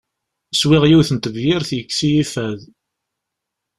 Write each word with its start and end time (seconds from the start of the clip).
Swiɣ 0.59 0.83
yiwet 0.87 1.09
n 1.13 1.17
tebyirt 1.19 1.69
yekkes-iyi 1.77 2.23
fad. 2.33 2.61